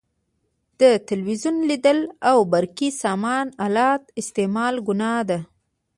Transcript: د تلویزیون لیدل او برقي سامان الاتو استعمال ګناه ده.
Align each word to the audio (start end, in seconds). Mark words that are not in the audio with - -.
د 0.81 0.83
تلویزیون 1.09 1.57
لیدل 1.69 1.99
او 2.29 2.37
برقي 2.53 2.89
سامان 3.01 3.45
الاتو 3.65 4.11
استعمال 4.21 4.75
ګناه 4.87 5.21
ده. 5.29 5.39